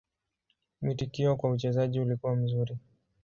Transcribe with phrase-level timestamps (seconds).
[0.81, 2.77] Mwitikio kwa uchezaji ulikuwa mzuri.